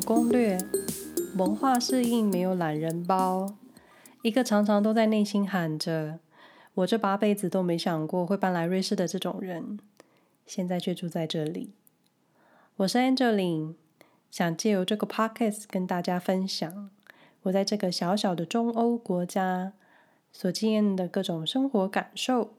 [0.00, 0.58] 攻略，
[1.36, 3.54] 文化适应没有懒人包。
[4.22, 6.20] 一个常常都在内心喊着
[6.74, 9.78] “我这八辈子都没想过会搬来瑞士”的这种人，
[10.46, 11.72] 现在却住在这里。
[12.76, 13.74] 我是 Angeline，
[14.30, 16.90] 想借由这个 Podcast 跟大家分享
[17.42, 19.72] 我在这个小小的中欧国家
[20.32, 22.54] 所经验的各种生活感受。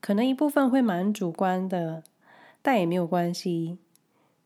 [0.00, 2.02] 可能一部分会蛮主观的，
[2.62, 3.78] 但也没有关系。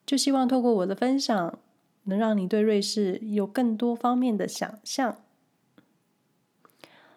[0.06, 1.59] 就希望透过我的分享，
[2.04, 5.16] 能让你对瑞士有更多方面的想象。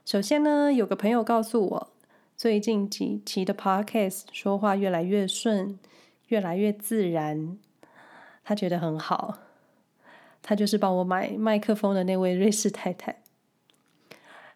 [0.06, 1.94] 首先呢，有个朋友告诉我，
[2.36, 5.80] 最近几期的 Podcast 说话越来越顺，
[6.28, 7.58] 越来越自然，
[8.44, 9.40] 他觉得很好。
[10.42, 13.22] 他就是帮我买麦克风的那位瑞士太太。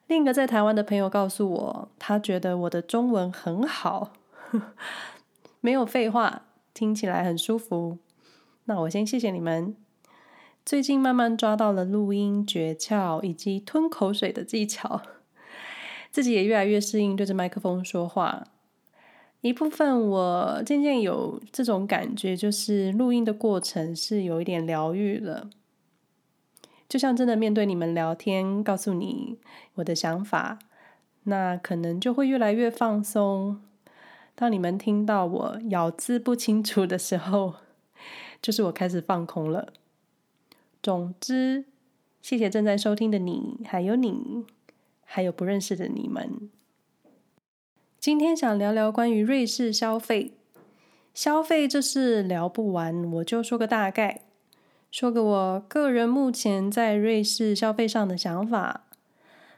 [0.07, 4.11] 另一个在台湾的朋友告诉我，他觉得我的中文很好，
[5.61, 7.99] 没有废话，听起来很舒服。
[8.65, 9.77] 那我先谢谢你们。
[10.67, 15.01] 最近慢慢抓到了录音诀窍以及吞口水的技巧，
[16.11, 18.43] 自己也越来越适应对着麦克风说话。
[19.39, 25.49] 一部分我渐渐有这种感觉，就是录音的过程是有一点疗愈了，
[26.89, 29.37] 就像真的面对你们聊天，告诉你
[29.75, 30.59] 我的想法，
[31.23, 33.61] 那可能就会越来越放松。
[34.35, 37.53] 当你们听到我咬字不清楚的时候，
[38.41, 39.71] 就是我开始放空了。
[40.87, 41.65] 总之，
[42.21, 44.45] 谢谢正在收听的你，还有你，
[45.03, 46.49] 还有不认识的你们。
[47.99, 50.31] 今天想聊聊关于瑞士消费。
[51.13, 54.21] 消费这事聊不完，我就说个大概，
[54.89, 58.85] 说个我个人目前在瑞士消费上的想法。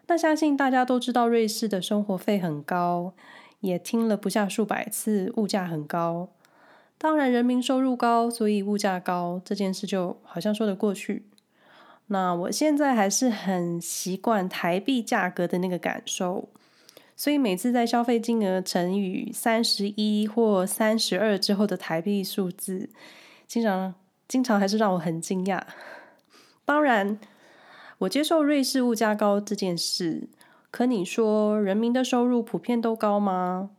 [0.08, 3.14] 那相信大家都知道，瑞士的生活费很高，
[3.60, 6.30] 也听了不下数百次，物价很高。
[7.02, 11.24] 当然，人民收入高，所以物价高，这件事就好像说得过去。
[12.08, 16.50] 那我现在还是很习惯台币价格的那个感受，
[17.16, 22.90] 所以每次在消费金额乘以三十一或三十二之后的台币数字，
[23.48, 23.94] 经常
[24.28, 25.62] 经常还是让我很惊讶。
[26.66, 27.18] 当然，
[28.00, 30.28] 我接受瑞士物价高这件事，
[30.70, 33.70] 可你说人民的收入普遍都高吗？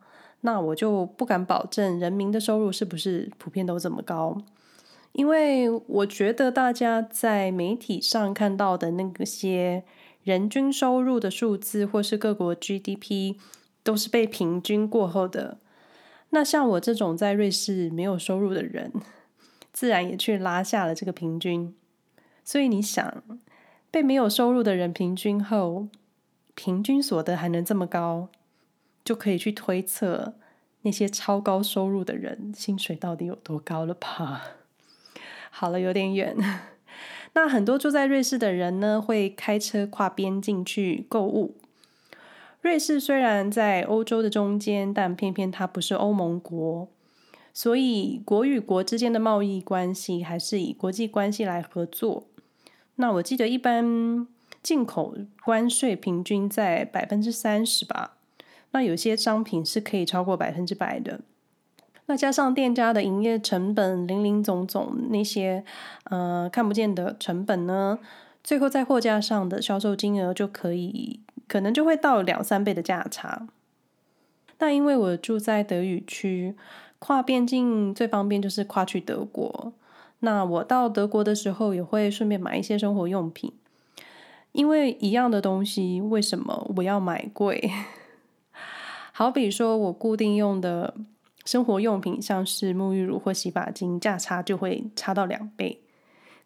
[0.43, 4.43] 那我就不敢保证人民的收入是不是普遍都这么高，
[5.13, 9.85] 因为我觉得大家在媒体上看到的那些
[10.23, 13.37] 人均收入的数字，或是各国 GDP，
[13.83, 15.59] 都是被平均过后的。
[16.31, 18.93] 那像我这种在瑞士没有收入的人，
[19.73, 21.75] 自然也去拉下了这个平均。
[22.45, 23.23] 所以你想，
[23.91, 25.89] 被没有收入的人平均后，
[26.55, 28.29] 平均所得还能这么高？
[29.05, 30.35] 就可以去推测
[30.83, 34.43] 那些超高收入的人薪水到底有多高了吧？
[35.51, 36.37] 好了，有点远。
[37.35, 41.57] 那很多住在瑞士的人呢，会开车跨边境去购物。
[42.61, 46.89] 瑞士虽然在欧洲的中间，但偏偏它不是欧盟国，
[47.55, 52.27] 所以国与国之间的贸易关系还是以国际关系来合作。
[52.97, 54.27] 那我记得一般
[54.63, 58.19] 进口关税平均在百分之三十吧。
[58.73, 61.21] 那有些商品是可以超过百分之百的，
[62.07, 65.65] 那加上店家的营业成本，林林总总那些
[66.05, 67.99] 呃看不见的成本呢，
[68.43, 73.49] 最后在货架上的销售金额就可以可能就会到两三倍的价差。
[74.57, 76.55] 但因为我住在德语区，
[76.99, 79.73] 跨边境最方便就是跨去德国。
[80.21, 83.53] 那我到德国的时候也会顺便买一些生活用品，
[84.53, 87.71] 因为一样的东西，为什么我要买贵？
[89.21, 90.95] 好比说，我固定用的
[91.45, 95.83] 生活用品，像是沐浴乳或洗发精，价差就会差到两倍。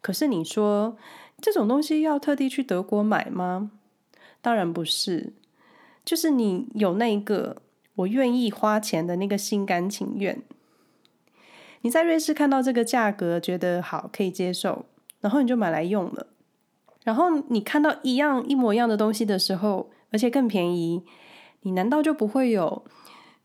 [0.01, 0.97] 可是你说
[1.39, 3.71] 这种东西要特地去德国买吗？
[4.41, 5.31] 当然不是，
[6.03, 7.61] 就是你有那个
[7.95, 10.43] 我愿意花钱的那个心甘情愿。
[11.79, 14.83] 你在瑞士看到这个价格，觉得好可以接受，
[15.21, 16.27] 然后你就买来用了。
[17.05, 21.05] 然后你看到一样一模一样的东西的时候，而且更便宜。
[21.65, 22.85] 你难道就不会有，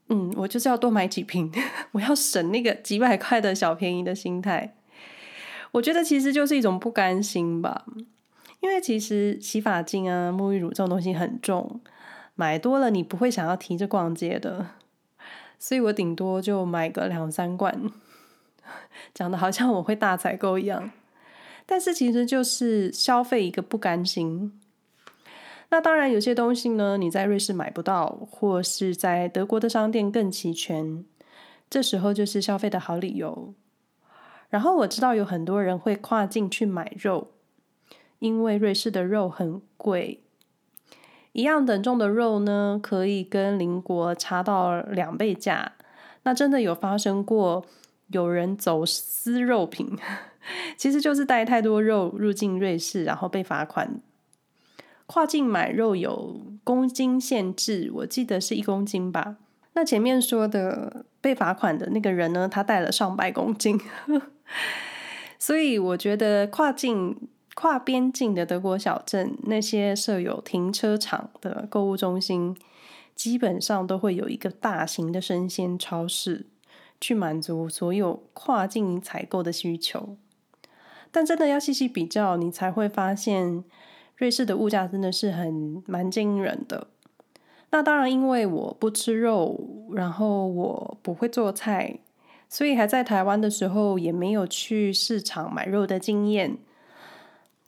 [0.09, 1.51] 嗯，我就是要多买几瓶，
[1.93, 4.77] 我要省那个几百块的小便宜的心态？
[5.73, 7.87] 我觉得其实就是一种不甘心吧。
[8.61, 11.81] 因为其实洗发精啊、沐浴乳这种东西很重，
[12.35, 14.67] 买多了你不会想要提着逛街的，
[15.59, 17.91] 所以我顶多就买个两三罐，
[19.15, 20.91] 讲的好像我会大采购一样，
[21.65, 24.60] 但是其实就是消费一个不甘心。
[25.73, 31.05] 那当然，有些东西呢，你在瑞士买不到，或是在德国的商店更齐全，
[31.71, 33.55] 这时候就是消费的好理由。
[34.49, 37.29] 然后我知道有很多人会跨境去买肉，
[38.19, 40.25] 因为瑞士的肉很贵，
[41.31, 45.75] 一样等重的肉呢，可以跟邻国差到两倍价。
[46.25, 47.65] 那真的有发生过
[48.09, 49.97] 有人走私肉品，
[50.77, 54.01] 其实就是带太多肉入境瑞士，然后被罚款。
[55.13, 59.39] 跨境买肉有公斤限制，我记得是一公斤吧。
[59.73, 63.77] 那前面说的被罚款的那个人呢，他带了上百公斤。
[65.37, 72.57] 所以我觉得跨境、跨边境的德国小镇，那些设有停车场的购物中心，
[73.17, 76.47] 基本上都会有一个大型的生鲜超市，
[77.01, 80.17] 去满足所有跨境采购的需求。
[81.11, 83.65] 但真的要细细比较，你才会发现，
[84.21, 86.89] 瑞士的物价真的是很蛮惊人的。
[87.71, 92.01] 那当然，因为我不吃肉，然后我不会做菜。
[92.47, 96.59] 所以还在台湾的时候，也没有去市场买肉的经验，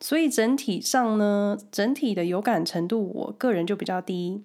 [0.00, 4.42] 所以整体上呢，整体的有感程度，我个人就比较低。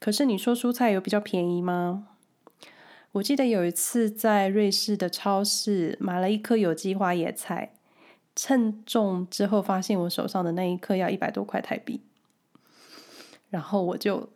[0.00, 2.08] 可是你说蔬菜有比较便宜吗？
[3.12, 7.74] 我记得有一次在瑞士的超市买了一颗有机花椰菜，
[8.34, 12.00] 称重之后发现我手上的那一颗要一百多块台币，
[13.48, 14.28] 然后我就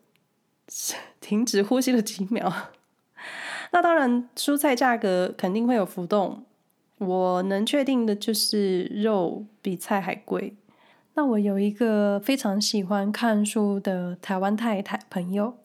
[1.21, 2.53] 停止呼吸了几秒。
[3.73, 6.45] 那当然，蔬菜价格肯定会有浮动。
[6.99, 10.57] 我能确定的就是肉比菜还贵。
[11.15, 15.57] 那我有一个非常喜欢看书的台湾太太朋友，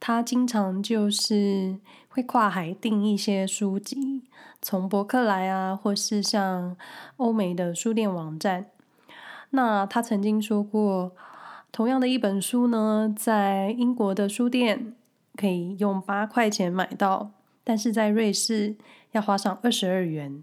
[0.00, 1.76] 他经常就是
[2.08, 4.24] 会跨海订一些书籍，
[4.60, 6.76] 从博客来啊，或是像
[7.18, 8.66] 欧美的书店网站。
[9.50, 11.12] 那他曾经说过，
[11.70, 14.94] 同样的一本书呢，在英国的书店
[15.36, 17.32] 可以用八块钱买到。
[17.62, 18.74] 但是在瑞士
[19.12, 20.42] 要花上二十二元，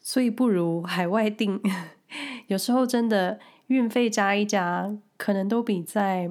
[0.00, 1.60] 所以不如海外订。
[2.46, 6.30] 有时候真的运费加一加，可能都比在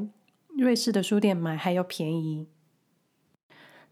[0.61, 2.47] 瑞士的书店买还要便宜。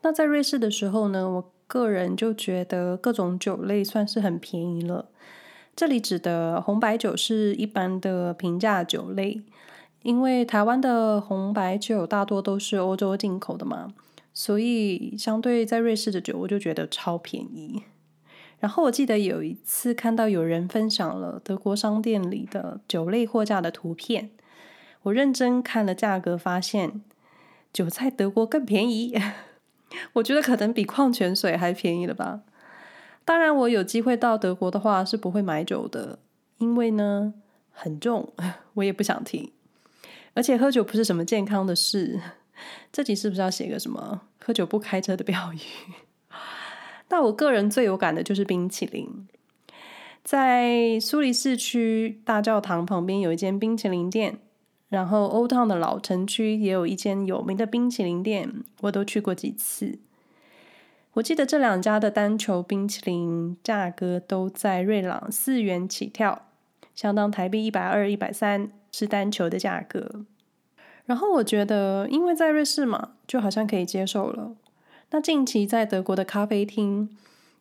[0.02, 5.10] 那在瑞士的时候呢，我个人就觉得各种酒类算是很便宜了。
[5.76, 9.42] 这里指的红白酒是一般的平价酒类，
[10.04, 13.94] 因为台湾的红白酒大多都是欧洲进口的嘛。
[14.32, 17.82] 所以，相对在瑞士的酒，我就觉得超便宜。
[18.60, 24.32] 然后我记得有一次看到有人分享了德国商店里的酒类货架的图片，
[25.04, 27.02] 我认真看了价格，发现
[27.72, 29.18] 酒在德国更便宜。
[30.14, 32.42] 我觉得可能比矿泉水还便宜了吧。
[33.26, 36.20] 当然，我有机会到德国的话是不会买酒的，
[36.58, 37.34] 因为呢
[37.72, 38.34] 很重，
[38.76, 39.54] 我也不想提。
[40.34, 42.20] 而且喝酒不是什么健康的事。
[42.92, 45.60] 这集是不是要写个什么喝酒不开车的标语？
[47.10, 49.28] 那我个人最有感的就是冰淇淋，
[50.24, 54.40] 在苏黎世区大教堂旁边有一间冰淇淋店，
[54.90, 60.00] 然后 Old Town 的老城区也有一间有名的冰淇淋店，我都去过几次。
[61.14, 66.48] 我记得这两家的单球冰淇淋价格都在瑞郎四元起跳，
[66.96, 70.26] 相当台币一百二、一百三是单球的价格。
[71.06, 74.56] 然后我觉得，因为在瑞士嘛，就好像可以接受了。
[75.12, 77.10] 那近期在德国的咖啡厅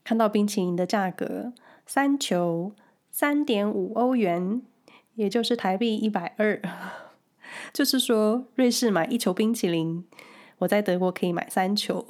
[0.04, 1.52] 看到冰淇淋的价格，
[1.86, 2.72] 三球
[3.10, 4.60] 三点五欧元，
[5.14, 6.60] 也就是台币一百二。
[7.78, 10.04] 就是说，瑞士买一球冰淇淋，
[10.58, 12.04] 我在德国可以买三球。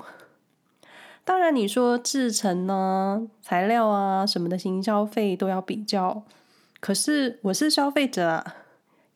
[1.26, 6.22] 当然，你说制成呢、材料啊什么的行消费都要比较，
[6.80, 8.56] 可是我是消费者啊。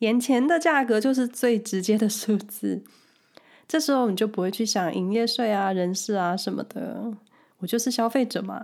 [0.00, 2.82] 眼前的价格就是最直接的数字，
[3.66, 7.14] 这时候你就不会去想营业税啊、人事啊什么的。
[7.60, 8.62] 我就是消费者嘛。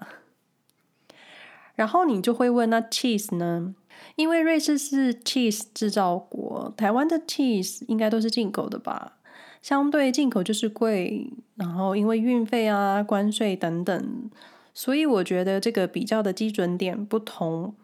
[1.74, 3.74] 然后你就会问，那 cheese 呢？
[4.16, 9.18] 因为瑞士是 cheese 制造国，台湾的 cheese 应该都是进口的吧？
[9.60, 14.30] 相对进口就是贵，然后因为运费啊、关税等等，
[14.72, 17.74] 所以我觉得这个比较的基准点不同，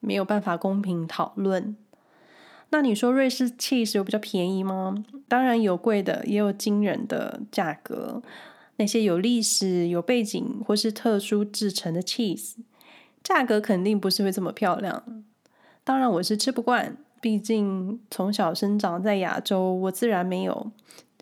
[0.00, 1.76] 没有办法公平讨论。
[2.70, 5.04] 那你说瑞士 cheese 有比较便宜吗？
[5.28, 8.22] 当然有贵的，也有惊人的价格。
[8.76, 12.56] 那些有历史、有背景或是特殊制成的 cheese，
[13.22, 15.24] 价格肯定不是会这么漂亮。
[15.86, 20.72] 当然我是吃不惯，毕竟从小生长在亚洲，我自然没有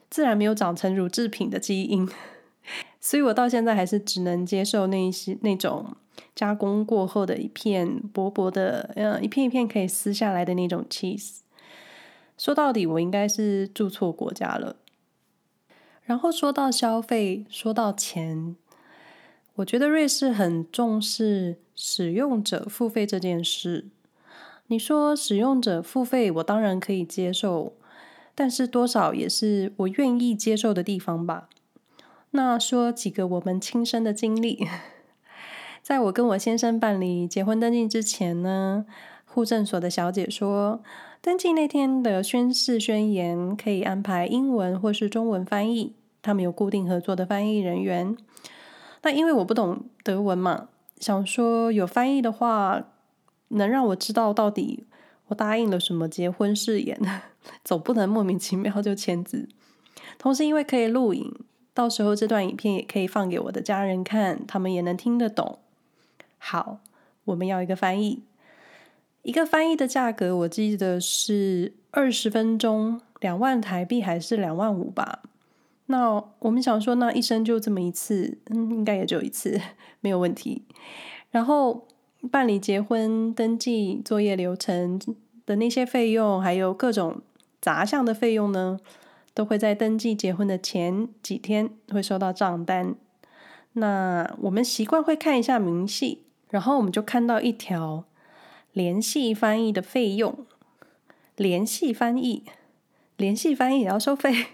[0.08, 2.08] 自然没有长成乳制品的基因，
[2.98, 5.94] 所以我到现在还是只能接受那些那种。
[6.34, 11.38] 加工过后的一片薄薄的，嗯，一片一片可以撕下来的那种 cheese。
[12.36, 14.76] 说到底，我应该是住错国家了。
[16.02, 18.56] 然后说到消费，说到钱，
[19.56, 23.86] 我觉得瑞士很重视使用者付费这件事。
[24.68, 27.74] 你说使用者付费，我当然可以接受，
[28.34, 31.48] 但是多少也是我愿意接受的地方吧。
[32.30, 34.66] 那说几个我们亲身的经历，
[35.82, 38.86] 在我跟我先生办理结婚登记之前呢，
[39.26, 40.82] 户政所的小姐说，
[41.20, 48.16] 登记那天的宣誓宣言可以安排英文或是中文翻译，他们有固定合作的翻译人员。
[49.02, 50.68] 那因为我不懂德文嘛，
[50.98, 52.82] 想说有翻译的话，
[53.48, 54.84] 能让我知道到底
[55.28, 56.98] 我答应了什么结婚誓言，
[57.64, 59.48] 总不能莫名其妙就签字。
[60.18, 61.34] 同时，因为可以录影，
[61.72, 65.58] 到时候这段影片也可以放给我的家人看，他们也能听得懂。
[66.38, 66.78] 好，
[67.24, 68.22] 我们要一个翻译，
[69.22, 75.22] 一个翻译的价格，我记得是二十分钟，两万台币还是两万五吧？
[75.86, 79.60] 那我们想说，那一生就这么一次，嗯，应该也就一次，
[80.00, 80.62] 没有问题。
[81.30, 81.86] 然后
[82.30, 85.00] 办理结婚登记作业流程
[85.46, 87.22] 的那些费用，还有各种
[87.60, 88.78] 杂项的费用呢，
[89.32, 92.94] 都会在登记结婚的前几天会收到账单。
[93.74, 98.04] 那我们习惯会看一下明细，然后我们就看到一条
[98.72, 100.46] 联系翻译的费用，
[101.36, 102.44] 联系翻译，
[103.16, 104.46] 联系翻译也要收费。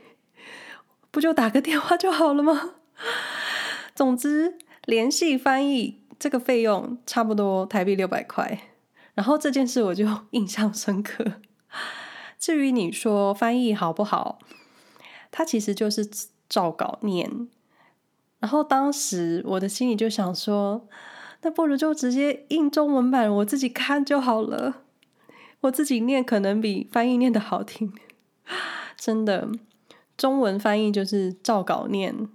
[1.10, 2.74] 不就打个电话就好了吗？
[3.94, 8.60] 总之，联系翻译这个费用差不多台币六百块。
[9.14, 11.24] 然后这件事我就印象深刻。
[12.38, 14.38] 至于你说翻译好不好，
[15.32, 16.08] 它其实就是
[16.48, 17.48] 照稿念。
[18.38, 20.86] 然后当时我的心里就想说，
[21.42, 24.82] 那不如就直接印中文版，我自己看就好了。
[25.62, 27.92] 我自己念可能比翻译念的好听，
[28.96, 29.48] 真的。
[30.16, 32.28] 中文翻译就是照稿念，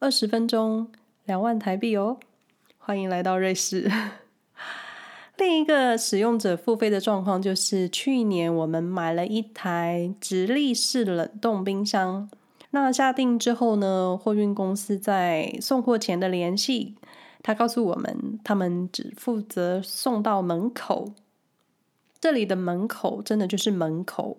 [0.00, 0.90] 二十分钟
[1.24, 2.18] 两万台币哦。
[2.86, 3.90] 欢迎来到瑞士。
[5.38, 12.28] 另一个使用者付费的状况就是，去年我们买了一台直立式冷冻冰箱。
[12.72, 16.94] 那下定之后呢，货运公司在送货前的联系，
[17.42, 21.14] 他告诉我们，他们只负责送到门口。
[22.20, 24.36] 这里的门口真的就是门口。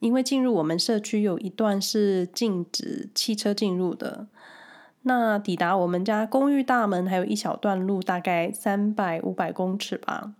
[0.00, 4.26] 因为进入我们社区有一段是禁止汽车进入的，
[5.08, 10.32] 那抵达我们家公寓大门还有一小段路，大概三百五百公尺吧。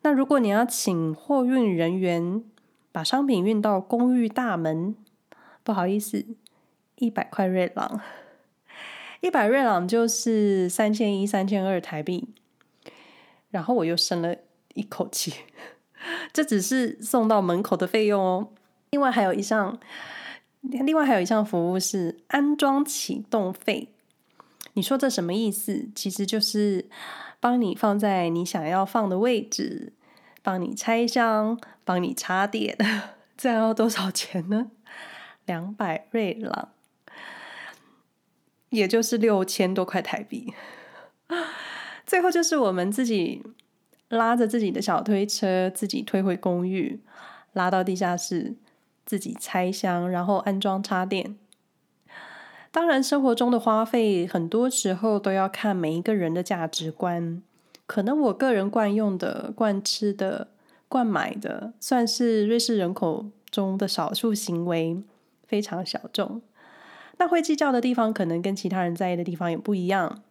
[0.00, 2.42] 那如果你要请货运人员
[2.90, 4.96] 把商品运到公寓大门，
[5.62, 6.24] 不好意思，
[6.96, 8.00] 一百块瑞郎，
[9.20, 12.26] 一百瑞郎就是三千一、三千二台币。
[13.50, 14.34] 然后我又深了
[14.72, 15.34] 一口气。
[16.32, 18.48] 这只是送到门口的费用哦。
[18.92, 19.78] 另外还有一项，
[20.60, 23.88] 另外还有一项服务是安装启动费。
[24.74, 25.88] 你说这什么意思？
[25.94, 26.88] 其实就是
[27.40, 29.92] 帮你放在你想要放的位置，
[30.42, 32.76] 帮你拆箱，帮你插电。
[33.36, 34.70] 这样要多少钱呢？
[35.46, 36.70] 两百瑞郎，
[38.70, 40.52] 也就是六千多块台币。
[42.06, 43.42] 最后就是我们自己。
[44.10, 46.98] 拉着自己的小推车，自己推回公寓，
[47.52, 48.56] 拉到地下室，
[49.08, 51.34] 自己拆箱，然后安装插电。
[52.70, 57.42] 当然，生活中的花费很多时候都要看每一个人的价值观。
[57.86, 60.48] 可能我个人惯用的、惯吃的、
[60.88, 65.02] 惯买的，算是瑞士人口中的少数行为，
[65.46, 66.42] 非常小众。
[67.16, 70.22] 那会计较的地方，可能跟其他人在意的地方也不一样。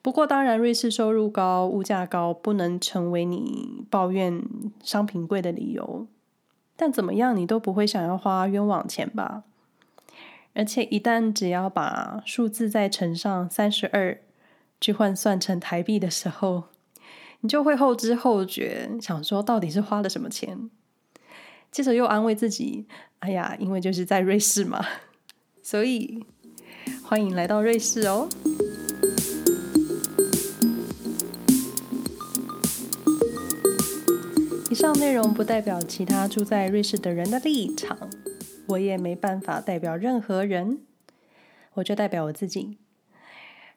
[0.00, 4.42] 不过，当然，瑞士收入高、物价高，不能成为你抱怨
[4.82, 6.06] 商品贵的理由。
[6.80, 9.42] 但怎么样，你都不会想要花冤枉钱吧？
[10.54, 14.20] 而且，一旦只要把数字再乘上三十二，
[14.80, 16.68] 去换算成台币的时候，
[17.40, 20.70] 你就会后知后觉，想说到底是花了什么钱？
[21.72, 22.86] 接着又安慰自己
[23.18, 24.84] ：“哎呀，因为就是在瑞士嘛，
[25.62, 26.24] 所以
[27.02, 28.28] 欢迎来到瑞士哦。”
[34.78, 38.08] 上内容不代表其他住在瑞士的人的立场，
[38.68, 40.78] 我也没办法代表任何人，
[41.74, 42.78] 我就代表我自己。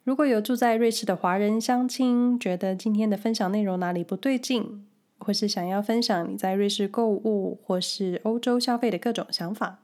[0.04, 4.86] 如果有住在瑞士的华人乡亲，觉得今天的分享内容哪里不对劲，
[5.18, 9.80] 或是想要分享你在瑞士购物或是欧洲消费的各种想法，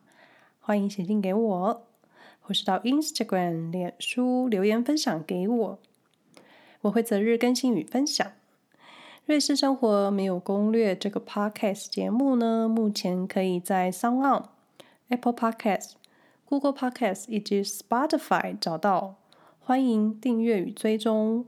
[0.60, 1.88] 欢迎写信给我，
[2.42, 5.80] 或是到 Instagram、脸书留言分享给我，
[6.82, 8.34] 我会择日更新与分享。
[9.28, 14.46] 瑞士生活没有攻略这个 podcast 节目呢，目前可以在 SoundOn、
[15.10, 15.92] Apple Podcast、
[16.46, 19.16] Google Podcast 以及 Spotify 找到，
[19.60, 21.46] 欢迎订阅与追踪。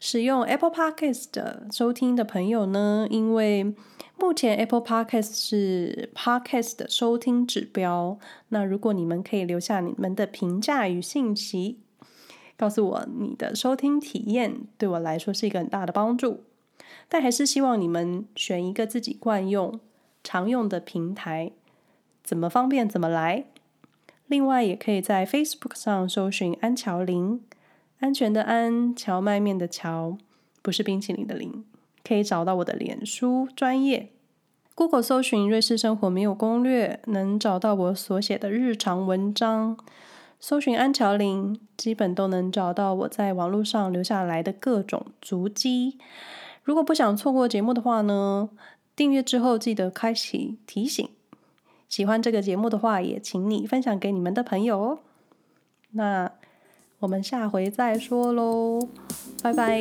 [0.00, 3.74] 使用 Apple Podcast 的收听的朋友呢，因为
[4.18, 11.78] 目前 Apple Podcast 是 Podcast 的收听指标，那如果你们可以留下你们的评价与信息，
[12.56, 16.40] 告诉我你的收听体验，对我来说是一个很大的帮助。
[17.08, 19.78] 但还是希望你们选一个自己惯用、
[20.24, 21.52] 常用的平台，
[22.24, 23.44] 怎么方便怎么来。
[24.26, 27.40] 另外，也可以在 Facebook 上搜寻安乔林。
[28.00, 30.18] 安全的安，荞麦面的蕎，
[30.60, 31.64] 不是冰淇淋的淋，
[32.04, 34.10] 可以找到我的脸书专业。
[34.74, 39.78] Google 搜寻瑞士生活没有攻略，能找到我所写的日常文章。
[40.38, 45.96] 搜寻安乔林，基本都能找到我在网络上留下来的各种足迹。
[46.66, 48.50] 如果不想错过节目的话呢，
[48.94, 51.08] 订阅之后记得开启提醒。
[51.88, 54.98] 喜欢这个节目的话，也请你分享给你们的朋友哦。
[55.92, 56.32] 那。
[56.98, 58.88] 我们下回再说喽，
[59.42, 59.78] 拜拜。